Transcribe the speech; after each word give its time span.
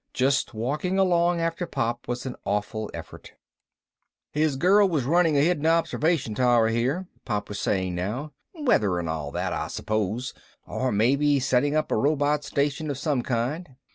Just 0.15 0.55
walking 0.55 0.97
along 0.97 1.39
after 1.41 1.67
Pop 1.67 2.07
was 2.07 2.25
an 2.25 2.35
awful 2.43 2.89
effort. 2.91 3.33
"His 4.31 4.55
girl 4.55 4.89
was 4.89 5.03
running 5.03 5.37
a 5.37 5.41
hidden 5.41 5.67
observation 5.67 6.33
tower 6.33 6.69
here," 6.69 7.05
Pop 7.23 7.47
was 7.49 7.59
saying 7.59 7.93
now. 7.93 8.31
"Weather 8.55 8.97
and 8.97 9.07
all 9.07 9.29
that, 9.33 9.53
I 9.53 9.67
suppose. 9.67 10.33
Or 10.65 10.91
maybe 10.91 11.39
setting 11.39 11.75
up 11.75 11.91
a 11.91 11.95
robot 11.95 12.43
station 12.43 12.89
of 12.89 12.97
some 12.97 13.21
kind. 13.21 13.75